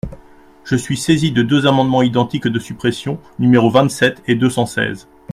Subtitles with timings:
[0.65, 5.07] Je suis saisie de deux amendements identiques de suppression, numéros vingt-sept et deux cent seize.